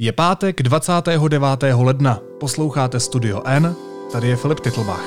[0.00, 1.42] Je pátek 29.
[1.74, 2.20] ledna.
[2.40, 3.76] Posloucháte Studio N,
[4.12, 5.04] tady je Filip Titlbach.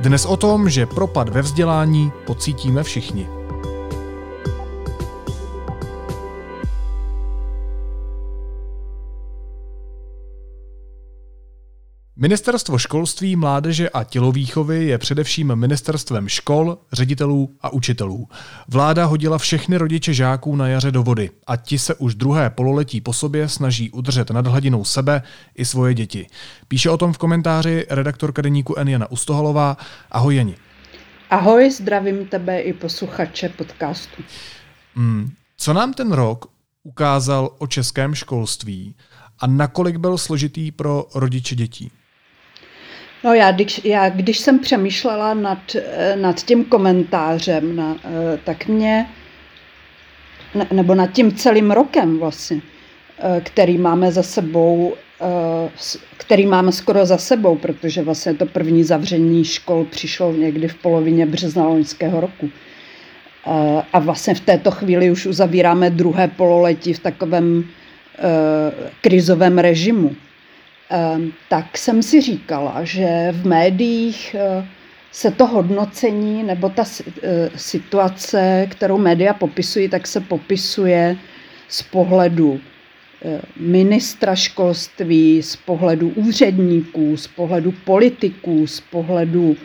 [0.00, 3.35] Dnes o tom, že propad ve vzdělání pocítíme všichni.
[12.18, 18.28] Ministerstvo školství, mládeže a tělovýchovy je především ministerstvem škol, ředitelů a učitelů.
[18.68, 23.00] Vláda hodila všechny rodiče žáků na jaře do vody a ti se už druhé pololetí
[23.00, 25.22] po sobě snaží udržet nad hladinou sebe
[25.54, 26.26] i svoje děti.
[26.68, 28.88] Píše o tom v komentáři redaktorka deníku N.
[28.88, 29.76] Jana Ustohalová.
[30.10, 30.56] Ahoj Jani.
[31.30, 34.22] Ahoj, zdravím tebe i posluchače podcastu.
[34.94, 36.46] Hmm, co nám ten rok
[36.82, 38.94] ukázal o českém školství
[39.38, 41.90] a nakolik byl složitý pro rodiče dětí?
[43.24, 48.66] No já když, já, když jsem přemýšlela nad, eh, nad tím komentářem, na, eh, tak
[48.66, 49.06] mě,
[50.54, 52.60] ne, nebo nad tím celým rokem vlastně,
[53.18, 54.94] eh, který máme za sebou,
[56.16, 61.26] který máme skoro za sebou, protože vlastně to první zavření škol přišlo někdy v polovině
[61.26, 62.50] března loňského roku.
[63.92, 67.64] A vlastně v této chvíli už uzavíráme druhé pololetí v takovém
[69.00, 70.16] krizovém režimu.
[71.48, 74.68] Tak jsem si říkala, že v médiích eh,
[75.12, 76.84] se to hodnocení nebo ta
[77.22, 81.16] eh, situace, kterou média popisují, tak se popisuje
[81.68, 82.60] z pohledu
[83.24, 89.56] eh, ministra školství, z pohledu úředníků, z pohledu politiků, z pohledu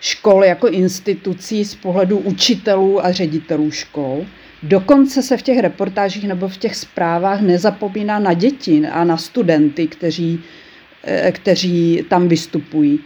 [0.00, 4.26] škol jako institucí, z pohledu učitelů a ředitelů škol.
[4.62, 9.86] Dokonce se v těch reportážích nebo v těch zprávách nezapomíná na děti a na studenty,
[9.86, 10.40] kteří
[11.32, 13.00] kteří tam vystupují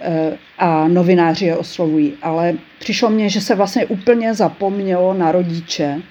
[0.00, 2.12] eh, a novináři je oslovují.
[2.22, 6.02] Ale přišlo mně, že se vlastně úplně zapomnělo na rodiče,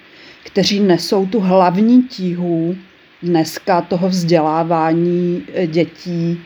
[0.44, 2.76] kteří nesou tu hlavní tíhu
[3.22, 6.40] dneska toho vzdělávání eh, dětí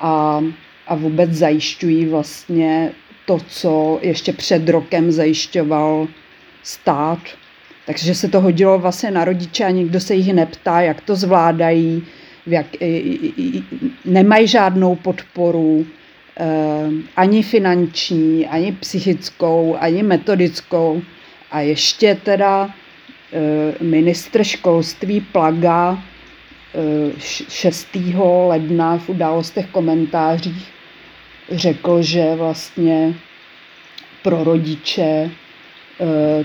[0.00, 0.42] a,
[0.86, 2.92] a vůbec zajišťují vlastně
[3.26, 6.08] to, co ještě před rokem zajišťoval
[6.62, 7.18] stát.
[7.86, 12.02] Takže se to hodilo vlastně na rodiče a nikdo se jich neptá, jak to zvládají,
[12.46, 12.66] jak,
[14.04, 15.86] nemají žádnou podporu,
[16.40, 21.02] eh, ani finanční, ani psychickou, ani metodickou.
[21.50, 22.70] A ještě teda
[23.32, 26.02] eh, ministr školství Plaga
[27.48, 27.88] 6.
[27.96, 30.72] Eh, ledna v událostech komentářích
[31.50, 33.14] řekl, že vlastně
[34.22, 35.30] pro rodiče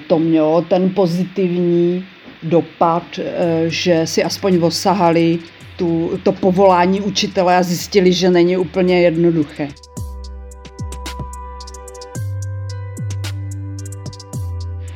[0.07, 2.05] to mělo ten pozitivní
[2.43, 3.19] dopad,
[3.67, 5.39] že si aspoň osahali
[5.77, 9.67] tu, to povolání učitele a zjistili, že není úplně jednoduché.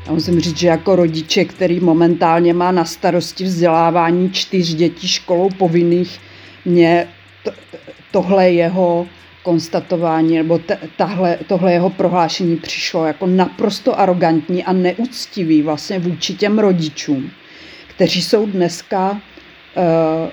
[0.05, 5.49] Já musím říct, že jako rodiče, který momentálně má na starosti vzdělávání čtyř dětí školou
[5.49, 6.19] povinných,
[6.65, 7.07] mě
[7.43, 7.51] to,
[8.11, 9.07] tohle jeho
[9.43, 10.59] konstatování nebo
[10.97, 17.31] tahle, tohle jeho prohlášení přišlo jako naprosto arrogantní a neúctivý vlastně vůči těm rodičům,
[17.87, 20.31] kteří jsou dneska uh,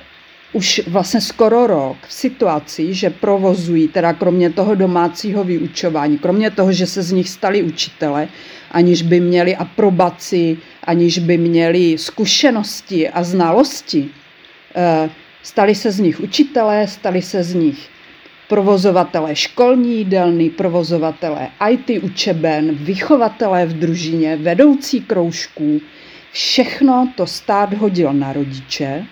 [0.52, 6.72] už vlastně skoro rok v situaci, že provozují, teda kromě toho domácího vyučování, kromě toho,
[6.72, 8.28] že se z nich stali učitele,
[8.70, 14.08] aniž by měli aprobaci, aniž by měli zkušenosti a znalosti,
[14.74, 15.10] eh,
[15.42, 17.88] stali se z nich učitelé, stali se z nich
[18.48, 25.80] provozovatelé školní jídelny, provozovatelé IT učeben, vychovatelé v družině, vedoucí kroužků.
[26.32, 29.04] Všechno to stát hodil na rodiče,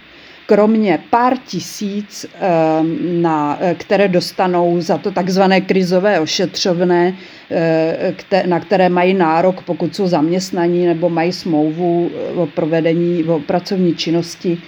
[0.47, 7.15] kromě pár tisíc, ehm, na, eh, které dostanou za to takzvané krizové ošetřovné,
[7.51, 13.39] eh, na které mají nárok, pokud jsou zaměstnaní nebo mají smlouvu eh, o provedení o
[13.41, 14.59] pracovní činnosti,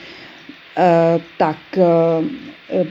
[1.38, 1.58] tak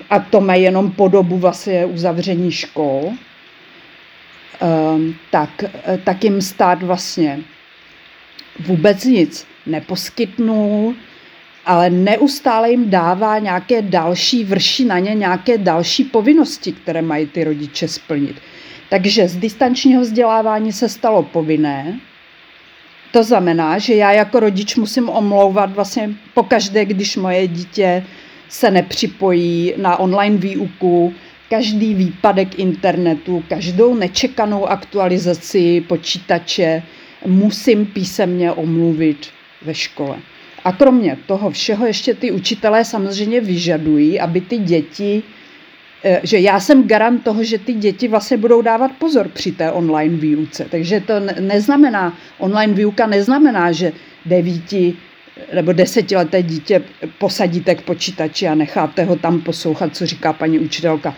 [0.10, 3.12] a to mají jenom po dobu vlastně uzavření škol,
[4.60, 5.50] ehm, tak,
[6.04, 7.40] tak jim stát vlastně
[8.60, 10.96] vůbec nic neposkytnul,
[11.68, 17.44] ale neustále jim dává nějaké další, vrší na ně nějaké další povinnosti, které mají ty
[17.44, 18.36] rodiče splnit.
[18.90, 22.00] Takže z distančního vzdělávání se stalo povinné.
[23.12, 28.04] To znamená, že já jako rodič musím omlouvat vlastně pokaždé, když moje dítě
[28.50, 31.14] se nepřipojí na online výuku,
[31.50, 36.84] každý výpadek internetu, každou nečekanou aktualizaci počítače
[37.26, 39.28] musím písemně omluvit
[39.62, 40.18] ve škole.
[40.64, 45.24] A kromě toho všeho ještě ty učitelé samozřejmě vyžadují, aby ty děti,
[46.04, 49.72] eh, že já jsem garant toho, že ty děti vlastně budou dávat pozor při té
[49.72, 50.68] online výuce.
[50.72, 53.92] Takže to neznamená, online výuka neznamená, že
[54.26, 54.98] devíti
[55.54, 56.84] nebo desetileté dítě
[57.18, 61.16] posadíte k počítači a necháte ho tam poslouchat, co říká paní učitelka.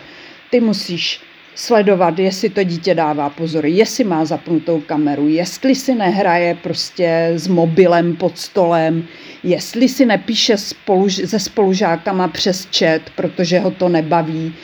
[0.50, 1.20] Ty musíš
[1.60, 7.48] sledovat, jestli to dítě dává pozor, jestli má zapnutou kameru, jestli si nehraje prostě s
[7.48, 9.04] mobilem pod stolem,
[9.42, 14.54] jestli si nepíše spolu, se spolužákama přes chat, protože ho to nebaví.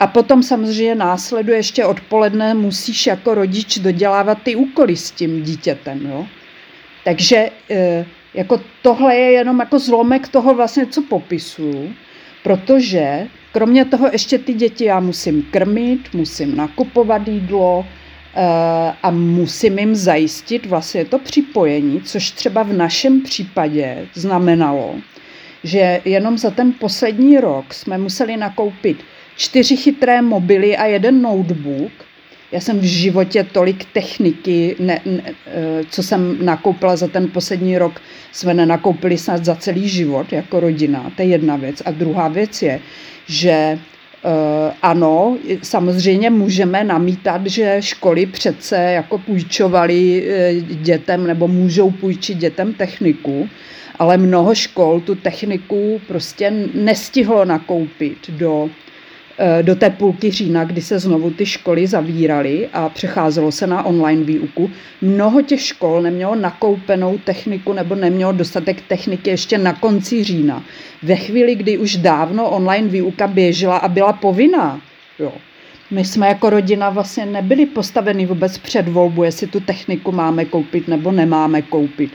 [0.00, 6.06] A potom samozřejmě následuje ještě odpoledne, musíš jako rodič dodělávat ty úkoly s tím dítětem.
[6.06, 6.26] Jo?
[7.04, 8.04] Takže e,
[8.34, 11.94] jako tohle je jenom jako zlomek toho vlastně, co popisuju,
[12.44, 17.86] protože kromě toho ještě ty děti já musím krmit, musím nakupovat jídlo
[18.34, 18.42] e,
[19.02, 24.94] a musím jim zajistit vlastně to připojení, což třeba v našem případě znamenalo,
[25.64, 29.04] že jenom za ten poslední rok jsme museli nakoupit
[29.36, 31.92] čtyři chytré mobily a jeden notebook.
[32.54, 37.78] Já jsem v životě tolik techniky, ne, ne, eh, co jsem nakoupila za ten poslední
[37.78, 38.00] rok,
[38.32, 41.12] jsme nenakoupili snad za celý život jako rodina.
[41.16, 41.82] To je jedna věc.
[41.84, 42.80] A druhá věc je,
[43.26, 43.78] že
[44.24, 52.38] Uh, ano, samozřejmě můžeme namítat, že školy přece jako půjčovaly uh, dětem nebo můžou půjčit
[52.38, 53.48] dětem techniku,
[53.98, 58.83] ale mnoho škol tu techniku prostě nestihlo nakoupit do Eh,
[59.62, 64.24] do té půlky října, kdy se znovu ty školy zavíraly a přecházelo se na online
[64.24, 64.70] výuku.
[65.02, 70.64] Mnoho těch škol nemělo nakoupenou techniku nebo nemělo dostatek techniky ještě na konci října.
[71.02, 74.80] Ve chvíli, kdy už dávno online výuka běžela a byla povinná.
[75.18, 75.32] Jo.
[75.90, 80.88] My jsme jako rodina vlastně nebyli postaveni vůbec před volbu, jestli tu techniku máme koupit
[80.88, 82.10] nebo nemáme koupit.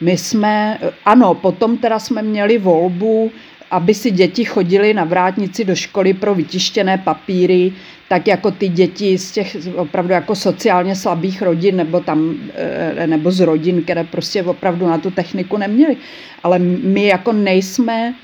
[0.00, 3.30] My jsme, ano, potom teda jsme měli volbu,
[3.70, 7.72] aby si děti chodily na vrátnici do školy pro vytištěné papíry,
[8.08, 13.30] tak jako ty děti z těch opravdu jako sociálně slabých rodin nebo tam, eh, nebo
[13.30, 15.96] z rodin, které prostě opravdu na tu techniku neměly.
[16.42, 18.14] Ale my jako nejsme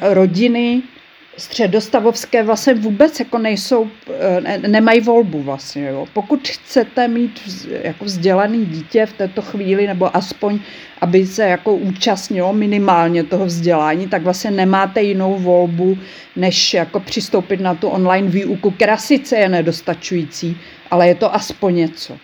[0.00, 0.82] rodiny,
[1.36, 3.90] středostavovské vlastně vůbec jako nejsou,
[4.20, 5.86] eh, ne, nemají volbu vlastně.
[5.86, 6.06] Jo.
[6.12, 7.40] Pokud chcete mít
[7.82, 10.58] jako vzdělaný dítě v této chvíli, nebo aspoň,
[11.00, 15.98] aby se jako účastnilo minimálně toho vzdělání, tak vlastně nemáte jinou volbu,
[16.36, 20.56] než jako přistoupit na tu online výuku, která sice je nedostačující,
[20.90, 22.16] ale je to aspoň něco.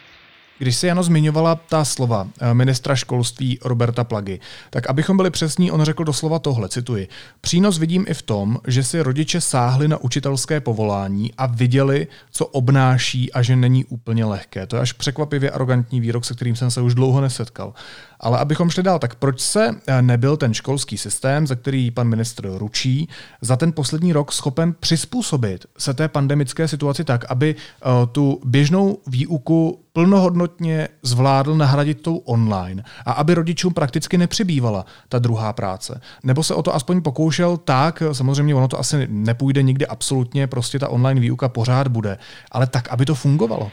[0.58, 4.40] Když se Jano zmiňovala ta slova eh, ministra školství Roberta Plagy,
[4.70, 7.08] tak abychom byli přesní, on řekl doslova tohle, cituji.
[7.40, 12.46] Přínos vidím i v tom, že si rodiče sáhli na učitelské povolání a viděli, co
[12.46, 14.66] obnáší a že není úplně lehké.
[14.66, 17.74] To je až překvapivě arrogantní výrok, se kterým jsem se už dlouho nesetkal.
[18.20, 22.08] Ale abychom šli dál, tak proč se eh, nebyl ten školský systém, za který pan
[22.08, 23.08] ministr ručí,
[23.40, 28.98] za ten poslední rok schopen přizpůsobit se té pandemické situaci tak, aby eh, tu běžnou
[29.06, 36.00] výuku plnohodnotně zvládl nahradit tou online a aby rodičům prakticky nepřibývala ta druhá práce.
[36.24, 40.78] Nebo se o to aspoň pokoušel tak, samozřejmě ono to asi nepůjde nikdy absolutně, prostě
[40.78, 42.18] ta online výuka pořád bude,
[42.50, 43.70] ale tak, aby to fungovalo.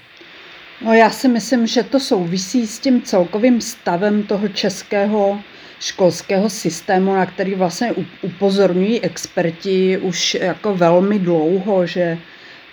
[0.85, 5.39] No já si myslím, že to souvisí s tím celkovým stavem toho českého
[5.79, 12.17] školského systému, na který vlastně upozorňují experti už jako velmi dlouho, že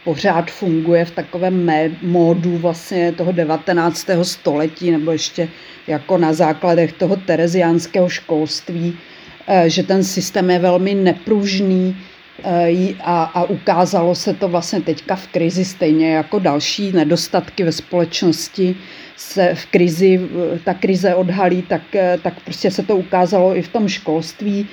[0.06, 1.72] pořád funguje v takovém
[2.02, 4.06] módu vlastně toho 19.
[4.22, 5.48] století nebo ještě
[5.86, 8.98] jako na základech toho tereziánského školství,
[9.46, 11.96] eh, že ten systém je velmi nepružný,
[12.44, 17.72] Eh, a, a ukázalo se to vlastně teďka v krizi stejně jako další nedostatky ve
[17.72, 18.76] společnosti
[19.16, 20.20] se v krizi,
[20.64, 24.68] ta krize odhalí, tak, eh, tak prostě se to ukázalo i v tom školství.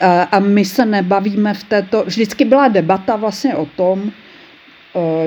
[0.00, 4.12] Eh, a my se nebavíme v této, vždycky byla debata vlastně o tom,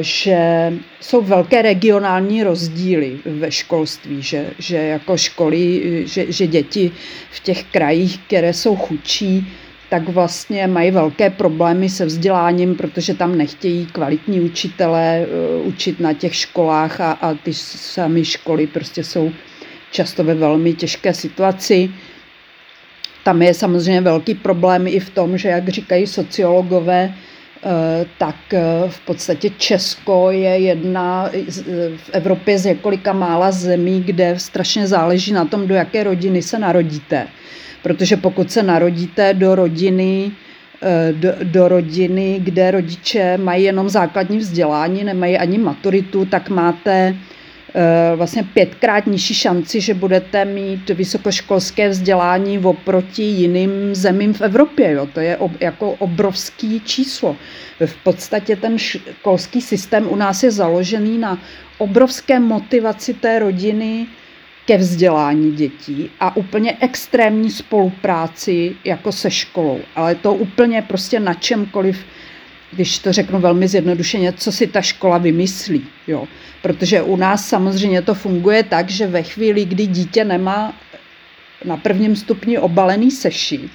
[0.01, 6.91] že jsou velké regionální rozdíly ve školství, že, že jako školy, že, že děti
[7.31, 9.47] v těch krajích, které jsou chudší,
[9.89, 15.25] tak vlastně mají velké problémy se vzděláním, protože tam nechtějí kvalitní učitelé
[15.59, 19.31] uh, učit na těch školách a, a ty samé školy prostě jsou
[19.91, 21.89] často ve velmi těžké situaci.
[23.23, 27.13] Tam je samozřejmě velký problém i v tom, že jak říkají sociologové,
[28.17, 31.29] tak uh, v podstatě Česko je jedna
[31.97, 36.59] v Evropě z několika mála zemí, kde strašně záleží na tom, do jaké rodiny se
[36.59, 37.27] narodíte.
[37.81, 40.31] Protože pokud se narodíte do rodiny,
[40.81, 47.15] eh, do, do rodiny, kde rodiče mají jenom základní vzdělání, nemají ani maturitu, tak máte
[47.15, 47.34] eh,
[48.15, 54.91] vlastně pětkrát nižší šanci, že budete mít vysokoškolské vzdělání oproti jiným zemím v Evropě.
[54.91, 55.07] Jo.
[55.13, 57.35] To je ob, jako obrovský číslo.
[57.85, 61.39] V podstatě ten školský systém u nás je založený na
[61.77, 64.07] obrovské motivaci té rodiny
[64.65, 69.79] ke vzdělání dětí a úplně extrémní spolupráci jako se školou.
[69.95, 72.05] Ale to úplně prostě na čemkoliv,
[72.71, 75.85] když to řeknu velmi zjednodušeně, co si ta škola vymyslí.
[76.07, 76.27] Jo.
[76.61, 80.73] Protože u nás samozřejmě to funguje tak, že ve chvíli, kdy dítě nemá
[81.65, 83.71] na prvním stupni obalený sešit,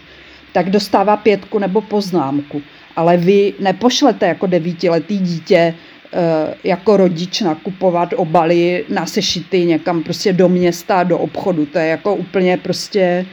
[0.53, 2.63] tak dostává pětku nebo poznámku.
[2.97, 5.75] Ale vy nepošlete jako devítiletý dítě
[6.13, 11.67] Eh, jako rodič nakupovat obaly na sešity někam prostě do města, do obchodu.
[11.67, 13.27] To je jako úplně prostě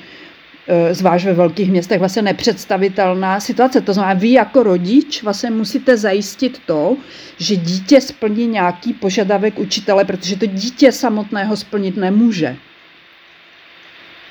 [0.92, 3.82] zvlášť ve velkých městech vlastně nepředstavitelná situace.
[3.82, 6.98] To znamená, vy jako rodič vlastně musíte zajistit to,
[7.38, 12.58] že dítě splní nějaký požadavek učitele, protože to dítě samotného splnit nemůže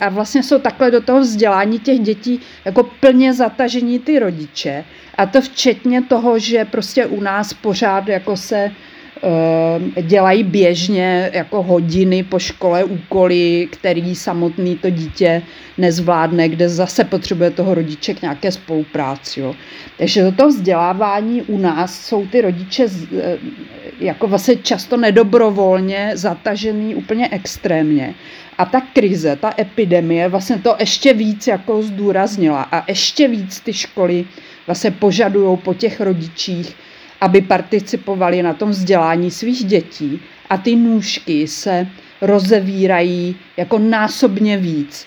[0.01, 4.85] a vlastně jsou takhle do toho vzdělání těch dětí jako plně zatažení ty rodiče.
[5.15, 8.71] A to včetně toho, že prostě u nás pořád jako se
[10.03, 15.43] dělají běžně jako hodiny po škole úkoly, který samotný to dítě
[15.79, 19.41] nezvládne, kde zase potřebuje toho rodiče k nějaké spolupráci.
[19.41, 19.55] Jo.
[19.99, 22.87] Takže do toho vzdělávání u nás jsou ty rodiče
[23.19, 23.39] eh,
[24.01, 28.15] jako vlastně často nedobrovolně zatažený úplně extrémně.
[28.59, 33.73] A ta krize, ta epidemie vlastně to ještě víc jako zdůraznila a ještě víc ty
[33.73, 34.25] školy
[34.67, 36.77] vlastně požadují po těch rodičích,
[37.21, 40.21] aby participovali na tom vzdělání svých dětí
[40.51, 41.87] a ty nůžky se
[42.21, 45.07] rozevírají jako násobně víc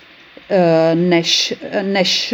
[0.50, 2.34] eh, než, než,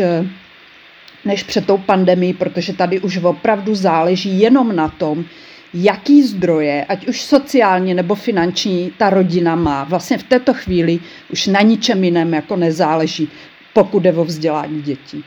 [1.26, 5.26] než před tou pandemí, protože tady už opravdu záleží jenom na tom,
[5.74, 9.84] jaký zdroje, ať už sociální nebo finanční, ta rodina má.
[9.84, 13.30] Vlastně v této chvíli už na ničem jiném jako nezáleží,
[13.74, 15.24] pokud jde o vzdělání dětí.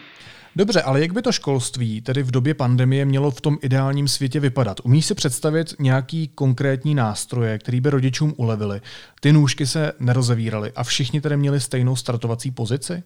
[0.59, 4.41] Dobře, ale jak by to školství, tedy v době pandemie, mělo v tom ideálním světě
[4.41, 4.81] vypadat?
[4.85, 8.81] Umíš si představit nějaký konkrétní nástroje, který by rodičům ulevili?
[9.21, 13.03] Ty nůžky se nerozevíraly a všichni tedy měli stejnou startovací pozici?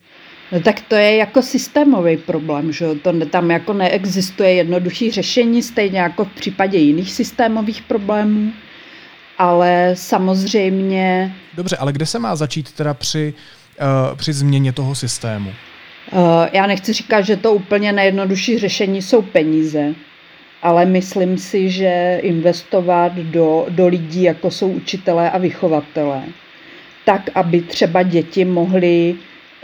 [0.53, 5.99] No tak to je jako systémový problém, že to tam jako neexistuje jednoduchý řešení, stejně
[5.99, 8.53] jako v případě jiných systémových problémů,
[9.39, 11.37] ale samozřejmě...
[11.55, 13.35] Dobře, ale kde se má začít teda při,
[14.11, 15.53] uh, při změně toho systému?
[16.13, 16.19] Uh,
[16.53, 19.95] já nechci říkat, že to úplně nejjednodušší řešení jsou peníze,
[20.63, 26.23] ale myslím si, že investovat do, do lidí, jako jsou učitelé a vychovatelé,
[27.05, 29.15] tak, aby třeba děti mohly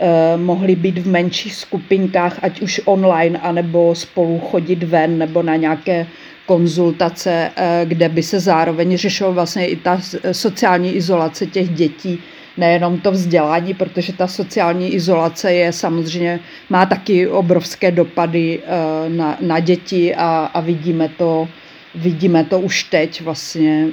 [0.01, 5.55] Eh, mohly být v menších skupinkách, ať už online, anebo spolu chodit ven, nebo na
[5.55, 6.07] nějaké
[6.45, 10.01] konzultace, eh, kde by se zároveň řešilo vlastně i ta
[10.31, 12.19] sociální izolace těch dětí,
[12.59, 16.39] nejenom to vzdělání, protože ta sociální izolace je samozřejmě,
[16.69, 21.47] má taky obrovské dopady eh, na, na děti a, a vidíme to
[21.95, 23.87] vidíme to už teď vlastně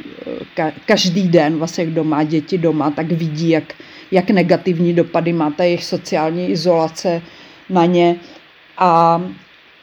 [0.86, 3.74] každý den, vlastně kdo má děti doma, tak vidí, jak,
[4.10, 7.22] jak negativní dopady má ta jejich sociální izolace
[7.70, 8.16] na ně
[8.78, 9.22] a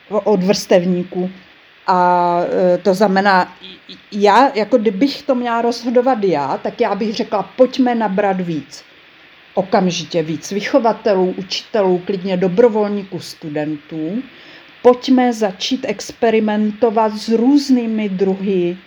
[0.09, 1.29] od vrstevníků.
[1.87, 2.39] A
[2.73, 3.55] e, to znamená,
[4.11, 8.83] já, jako kdybych to měla rozhodovat já, tak já bych řekla, pojďme nabrat víc.
[9.53, 14.23] Okamžitě víc vychovatelů, učitelů, klidně dobrovolníků, studentů.
[14.81, 18.77] Pojďme začít experimentovat s různými druhy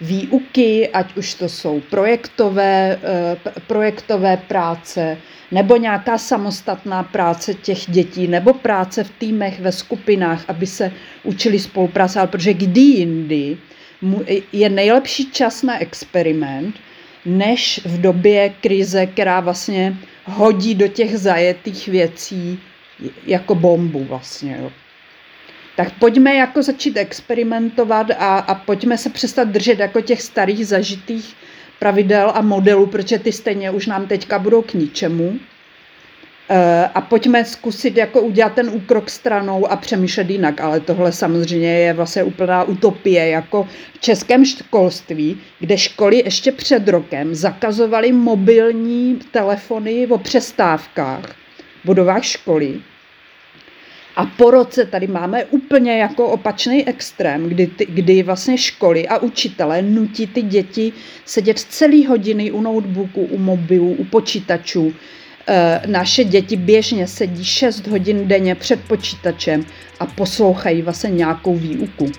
[0.00, 3.36] výuky, ať už to jsou projektové, eh,
[3.66, 5.18] projektové práce,
[5.52, 10.92] nebo nějaká samostatná práce těch dětí, nebo práce v týmech, ve skupinách, aby se
[11.24, 13.56] učili spolupracovat, protože kdy jindy
[14.52, 16.76] je nejlepší čas na experiment,
[17.26, 22.58] než v době krize, která vlastně hodí do těch zajetých věcí
[23.26, 24.58] jako bombu vlastně.
[24.62, 24.70] Jo
[25.78, 31.34] tak pojďme jako začít experimentovat a, a pojďme se přestat držet jako těch starých zažitých
[31.78, 35.38] pravidel a modelů, protože ty stejně už nám teďka budou k ničemu.
[36.50, 41.78] E, a pojďme zkusit jako udělat ten úkrok stranou a přemýšlet jinak, ale tohle samozřejmě
[41.78, 49.18] je vlastně úplná utopie, jako v českém školství, kde školy ještě před rokem zakazovaly mobilní
[49.30, 51.26] telefony o přestávkách
[51.82, 52.80] v budovách školy,
[54.18, 59.18] a po roce tady máme úplně jako opačný extrém, kdy, ty, kdy vlastně školy a
[59.18, 60.92] učitelé nutí ty děti
[61.24, 64.92] sedět celý hodiny u notebooku, u mobilů, u počítačů.
[65.48, 69.64] E, naše děti běžně sedí 6 hodin denně před počítačem
[70.00, 72.10] a poslouchají vlastně nějakou výuku.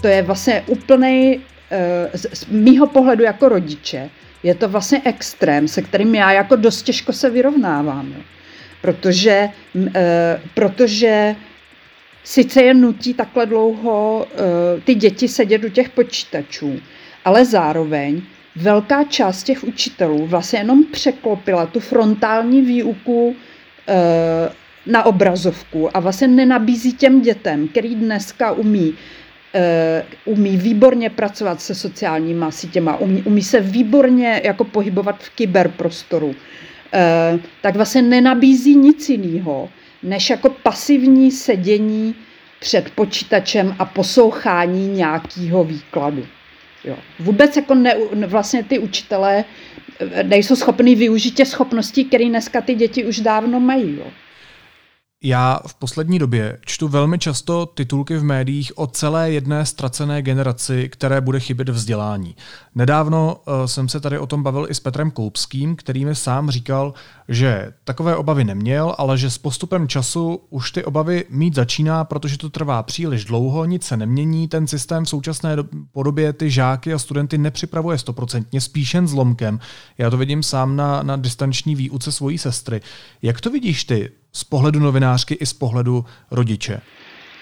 [0.00, 4.10] To je vlastně úplný, e, z mýho pohledu jako rodiče,
[4.42, 8.12] je to vlastně extrém, se kterým já jako dost těžko se vyrovnávám.
[8.16, 8.22] Jo.
[8.82, 9.48] Protože,
[9.94, 11.36] e, protože
[12.24, 16.80] sice je nutí takhle dlouho e, ty děti sedět u těch počítačů,
[17.24, 18.22] ale zároveň
[18.56, 23.36] velká část těch učitelů vlastně jenom překlopila tu frontální výuku
[23.88, 23.94] e,
[24.86, 28.94] na obrazovku a vlastně nenabízí těm dětem, který dneska umí
[30.24, 36.34] umí výborně pracovat se sociálníma sítěma, umí, umí se výborně jako pohybovat v kyberprostoru, uh,
[37.62, 39.68] tak vlastně nenabízí nic jiného,
[40.02, 42.14] než jako pasivní sedění
[42.60, 46.26] před počítačem a poslouchání nějakého výkladu.
[46.84, 46.96] Jo.
[47.18, 47.94] Vůbec jako ne,
[48.26, 49.44] vlastně ty učitelé
[50.00, 53.96] eh, nejsou schopni využít těch schopností, které dneska ty děti už dávno mají.
[53.96, 54.06] Jo.
[55.22, 60.88] Já v poslední době čtu velmi často titulky v médiích o celé jedné ztracené generaci,
[60.88, 62.36] které bude chybět vzdělání.
[62.74, 66.50] Nedávno uh, jsem se tady o tom bavil i s Petrem Koupským, který mi sám
[66.50, 66.94] říkal,
[67.28, 72.38] že takové obavy neměl, ale že s postupem času už ty obavy mít začíná, protože
[72.38, 75.56] to trvá příliš dlouho, nic se nemění, ten systém v současné
[75.92, 79.60] podobě ty žáky a studenty nepřipravuje stoprocentně, spíš jen zlomkem.
[79.98, 82.80] Já to vidím sám na, na distanční výuce svojí sestry.
[83.22, 84.10] Jak to vidíš ty?
[84.38, 86.80] Z pohledu novinářky i z pohledu rodiče?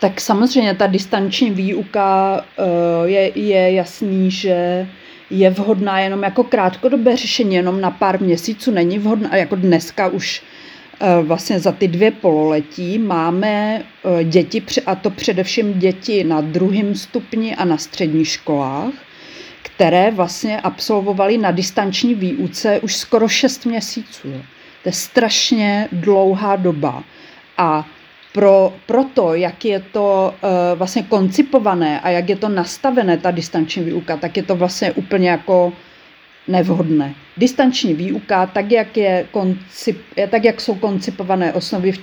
[0.00, 2.62] Tak samozřejmě ta distanční výuka eh,
[3.08, 4.88] je, je jasný, že
[5.30, 8.70] je vhodná jenom jako krátkodobé řešení, jenom na pár měsíců.
[8.70, 10.42] Není vhodná, jako dneska už
[11.00, 13.82] eh, vlastně za ty dvě pololetí máme
[14.20, 18.92] eh, děti, a to především děti na druhém stupni a na středních školách,
[19.62, 24.28] které vlastně absolvovaly na distanční výuce už skoro 6 měsíců.
[24.86, 27.02] To je strašně dlouhá doba.
[27.58, 27.86] A
[28.32, 33.30] pro, pro to, jak je to uh, vlastně koncipované a jak je to nastavené, ta
[33.30, 35.72] distanční výuka, tak je to vlastně úplně jako
[36.48, 37.14] nevhodné.
[37.36, 41.98] Distanční výuka, tak jak, je koncip, tak jak jsou koncipované osnovy v,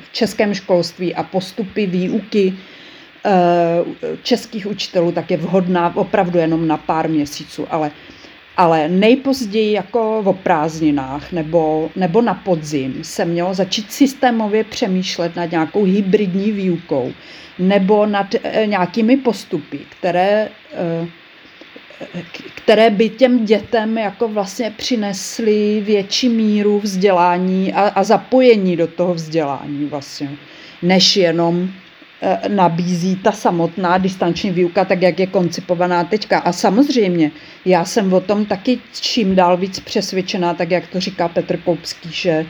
[0.00, 6.76] v českém školství a postupy výuky uh, českých učitelů, tak je vhodná opravdu jenom na
[6.76, 7.90] pár měsíců, ale
[8.56, 15.50] ale nejpozději jako o prázdninách nebo, nebo na podzim se mělo začít systémově přemýšlet nad
[15.50, 17.12] nějakou hybridní výukou
[17.58, 21.08] nebo nad e, nějakými postupy, které, e,
[22.54, 29.14] které by těm dětem jako vlastně přinesly větší míru vzdělání a, a zapojení do toho
[29.14, 30.30] vzdělání vlastně,
[30.82, 31.70] než jenom
[32.48, 36.38] nabízí ta samotná distanční výuka, tak jak je koncipovaná teďka.
[36.38, 37.30] A samozřejmě,
[37.64, 42.12] já jsem o tom taky čím dál víc přesvědčená, tak jak to říká Petr Koupský,
[42.12, 42.46] že,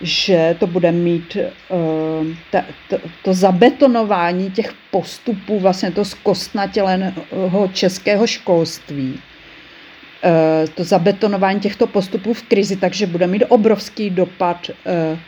[0.00, 8.26] že to bude mít uh, ta, to, to zabetonování těch postupů, vlastně to zkostnatěleného českého
[8.26, 15.18] školství, uh, to zabetonování těchto postupů v krizi, takže bude mít obrovský dopad uh, Eh,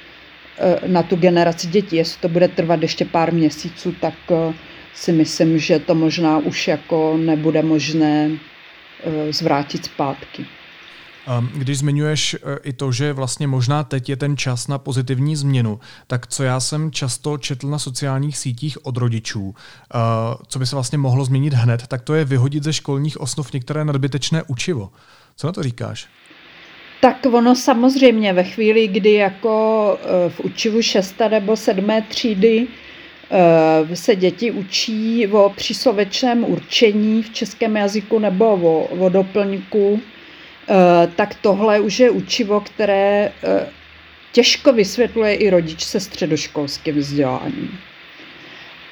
[0.87, 1.97] na tu generaci dětí.
[1.97, 4.55] Jestli to bude trvat ještě pár měsíců, tak eh,
[4.95, 10.47] si myslím, že to možná už jako nebude možné eh, zvrátit zpátky.
[11.55, 16.27] Když zmiňuješ i to, že vlastně možná teď je ten čas na pozitivní změnu, tak
[16.27, 19.55] co já jsem často četl na sociálních sítích od rodičů,
[20.47, 23.85] co by se vlastně mohlo změnit hned, tak to je vyhodit ze školních osnov některé
[23.85, 24.91] nadbytečné učivo.
[25.37, 26.09] Co na to říkáš?
[27.01, 31.15] Tak ono samozřejmě ve chvíli, kdy jako eh, v učivu 6.
[31.31, 32.03] nebo 7.
[32.09, 32.67] třídy
[33.91, 40.75] eh, se děti učí o příslovečném určení v českém jazyku nebo o, o doplňku, eh,
[41.17, 43.33] tak tohle už je učivo, které
[44.33, 47.79] těžko vysvětluje i rodič se středoškolským vzděláním.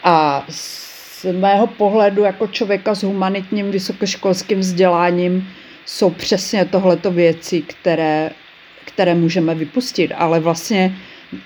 [0.02, 5.48] A z mého pohledu jako člověka s humanitním vysokoškolským vzděláním
[5.86, 8.30] jsou přesně tohleto věci, které,
[8.84, 10.12] které můžeme vypustit.
[10.16, 10.96] Ale vlastně,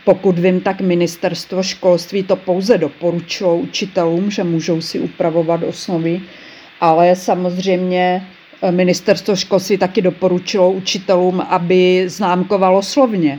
[0.04, 6.20] pokud vím, tak ministerstvo školství to pouze doporučilo učitelům, že můžou si upravovat osnovy,
[6.80, 8.26] ale samozřejmě
[8.62, 13.38] eh, ministerstvo školství taky doporučilo učitelům, aby známkovalo slovně.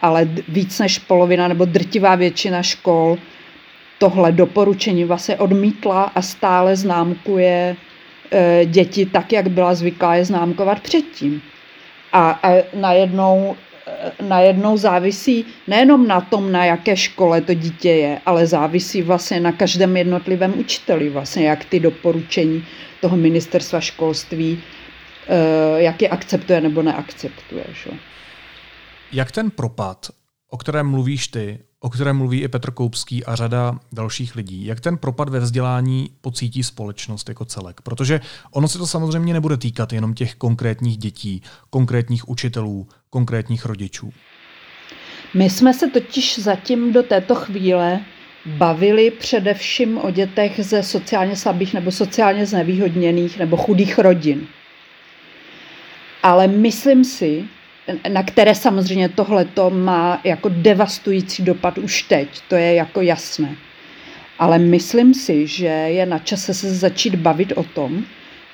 [0.00, 3.18] Ale víc než polovina nebo drtivá většina škol
[3.98, 7.76] tohle doporučení vlastně odmítla a stále známkuje
[8.64, 11.42] děti tak, jak byla zvyklá je známkovat předtím.
[12.12, 18.20] A, a najednou, e, najednou závisí nejenom na tom, na jaké škole to dítě je,
[18.26, 22.64] ale závisí vlastně na každém jednotlivém učiteli, vlastně jak ty doporučení
[23.00, 24.62] toho ministerstva školství,
[25.28, 27.64] e, jak je akceptuje nebo neakceptuje.
[27.72, 27.90] Že?
[29.12, 30.06] Jak ten propad,
[30.50, 34.66] o kterém mluvíš ty, o kterém mluví i Petr Koupský a řada dalších lidí.
[34.66, 37.80] Jak ten propad ve vzdělání pocítí společnost jako celek?
[37.80, 38.20] Protože
[38.50, 44.12] ono se to samozřejmě nebude týkat jenom těch konkrétních dětí, konkrétních učitelů, konkrétních rodičů.
[45.34, 48.00] My jsme se totiž zatím do této chvíle
[48.46, 54.46] bavili především o dětech ze sociálně slabých nebo sociálně znevýhodněných nebo chudých rodin.
[56.22, 57.44] Ale myslím si,
[58.08, 63.56] na které samozřejmě tohleto má jako devastující dopad už teď, to je jako jasné.
[64.38, 68.04] Ale myslím si, že je na čase se začít bavit o tom,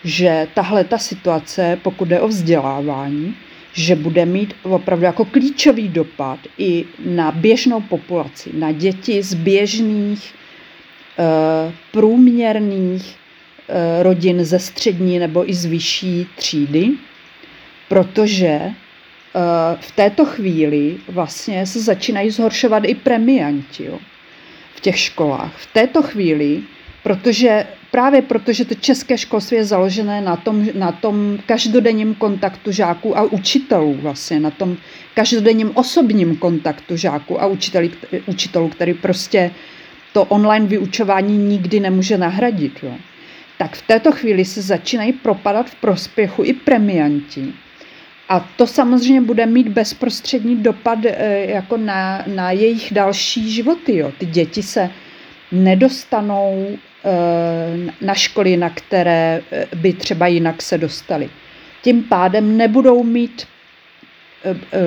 [0.05, 3.35] že tahle ta situace, pokud jde o vzdělávání,
[3.73, 10.35] že bude mít opravdu jako klíčový dopad i na běžnou populaci, na děti z běžných,
[11.19, 13.17] eh, průměrných
[13.69, 16.91] eh, rodin ze střední nebo i z vyšší třídy,
[17.89, 18.61] protože
[19.81, 23.99] v této chvíli vlastně se začínají zhoršovat i premianti jo,
[24.75, 25.53] v těch školách.
[25.57, 26.63] V této chvíli,
[27.03, 33.19] protože právě protože to české školství je založené na tom, na tom každodenním kontaktu žáků
[33.19, 34.77] a učitelů, vlastně na tom
[35.15, 37.91] každodenním osobním kontaktu žáků a učitelů,
[38.27, 39.51] učitelů který prostě
[40.13, 42.73] to online vyučování nikdy nemůže nahradit.
[42.83, 42.93] Jo.
[43.59, 47.53] Tak v této chvíli se začínají propadat v prospěchu i premianti.
[48.29, 53.97] A to samozřejmě bude mít bezprostřední dopad eh, jako na, na jejich další životy.
[53.97, 54.13] Jo.
[54.19, 54.91] Ty děti se
[55.53, 61.31] nedostanou Eh, na školy, na které eh, by třeba jinak se dostali.
[61.83, 63.47] Tím pádem nebudou mít,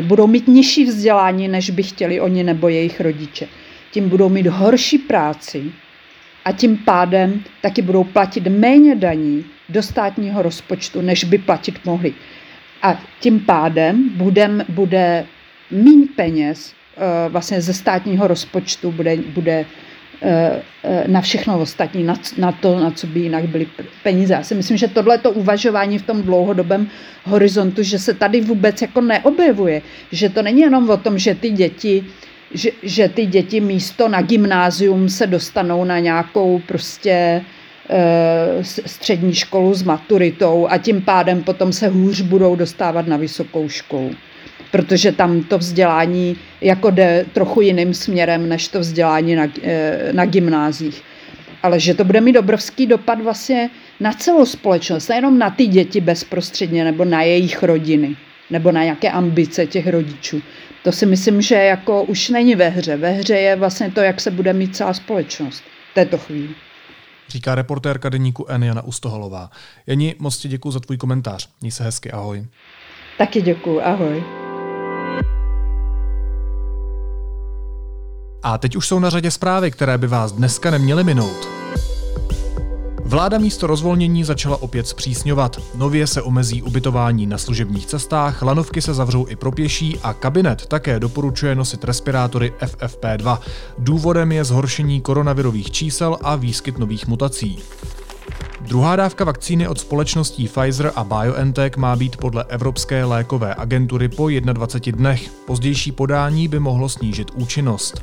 [0.02, 3.48] budou mít nižší vzdělání, než by chtěli oni nebo jejich rodiče.
[3.92, 5.64] Tím budou mít horší práci
[6.46, 12.14] a tím pádem taky budou platit méně daní do státního rozpočtu, než by platit mohli.
[12.86, 15.26] A tím pádem budem, bude
[15.72, 16.74] méně peněz
[17.30, 19.66] vlastně ze státního rozpočtu bude, bude
[20.22, 23.68] Eh, eh, na všechno ostatní, na, na to, na co by jinak byly
[24.04, 24.34] peníze.
[24.34, 26.88] Já si myslím, že tohleto uvažování v tom dlouhodobém
[27.24, 31.50] horizontu, že se tady vůbec jako neobjevuje, že to není jenom o tom, že ty
[31.50, 32.06] děti
[32.54, 37.42] že, že ty děti místo na gymnázium se dostanou na nějakou prostě
[38.86, 44.12] střední školu s maturitou a tím pádem potom se hůř budou dostávat na vysokou školu
[44.76, 50.26] protože tam to vzdělání jako jde trochu jiným směrem, než to vzdělání na, eh, na
[50.26, 51.04] gymnázích.
[51.64, 53.70] Ale že to bude mít obrovský dopad vlastně
[54.00, 58.16] na celou společnost, nejenom na ty děti bezprostředně, nebo na jejich rodiny,
[58.50, 60.42] nebo na nějaké ambice těch rodičů.
[60.84, 62.98] To si myslím, že jako už není ve hře.
[62.98, 66.65] Ve hře je vlastně to, jak se bude mít celá společnost této chvíli.
[67.30, 68.64] Říká reportérka deníku N.
[68.64, 69.50] Jana Ustoholová.
[69.88, 71.50] Jeni, moc ti děkuji za tvůj komentář.
[71.62, 72.48] Měj se hezky, ahoj.
[73.18, 74.24] Taky děkuji, ahoj.
[78.44, 81.48] A teď už jsou na řadě zprávy, které by vás dneska neměly minout.
[83.08, 85.62] Vláda místo rozvolnění začala opět zpřísňovat.
[85.76, 90.66] Nově se omezí ubytování na služebních cestách, lanovky se zavřou i pro pěší a kabinet
[90.66, 93.38] také doporučuje nosit respirátory FFP2.
[93.78, 97.60] Důvodem je zhoršení koronavirových čísel a výskyt nových mutací.
[98.62, 104.30] Druhá dávka vakcíny od společností Pfizer a BioNTech má být podle Evropské lékové agentury po
[104.30, 105.30] 21 dnech.
[105.48, 108.02] Pozdější podání by mohlo snížit účinnost.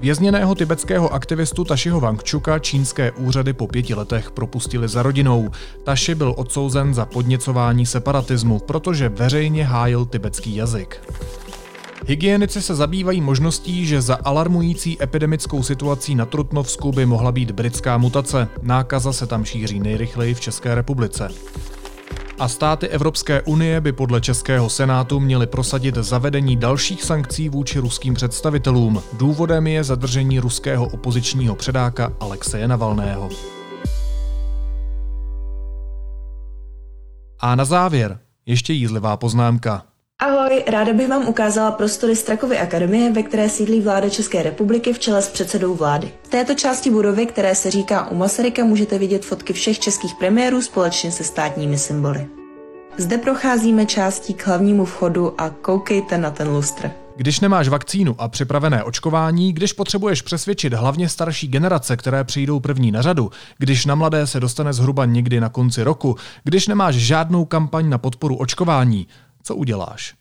[0.00, 5.50] Vězněného tibetského aktivistu Tašiho Wangchuka čínské úřady po pěti letech propustili za rodinou.
[5.84, 11.00] Taši byl odsouzen za podněcování separatismu, protože veřejně hájil tibetský jazyk.
[12.06, 17.98] Hygienici se zabývají možností, že za alarmující epidemickou situací na Trutnovsku by mohla být britská
[17.98, 18.48] mutace.
[18.62, 21.28] Nákaza se tam šíří nejrychleji v České republice.
[22.38, 28.14] A státy Evropské unie by podle Českého senátu měly prosadit zavedení dalších sankcí vůči ruským
[28.14, 29.02] představitelům.
[29.12, 33.28] Důvodem je zadržení ruského opozičního předáka Alexeje Navalného.
[37.40, 39.93] A na závěr ještě jízlivá poznámka.
[40.22, 44.98] Ahoj, ráda bych vám ukázala prostory Strakovy akademie, ve které sídlí vláda České republiky v
[44.98, 46.12] čele s předsedou vlády.
[46.22, 50.62] V této části budovy, které se říká u Masaryka, můžete vidět fotky všech českých premiérů
[50.62, 52.26] společně se státními symboly.
[52.98, 56.90] Zde procházíme částí k hlavnímu vchodu a koukejte na ten lustr.
[57.16, 62.92] Když nemáš vakcínu a připravené očkování, když potřebuješ přesvědčit hlavně starší generace, které přijdou první
[62.92, 67.44] na řadu, když na mladé se dostane zhruba někdy na konci roku, když nemáš žádnou
[67.44, 69.06] kampaň na podporu očkování,
[69.44, 70.14] co uděláš?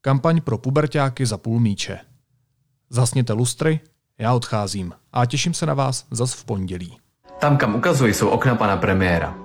[0.00, 2.00] Kampaň pro pubertáky za půl míče.
[2.90, 3.80] Zasněte lustry,
[4.18, 6.98] já odcházím a těším se na vás zas v pondělí.
[7.38, 9.43] Tam, kam ukazují, jsou okna pana premiéra.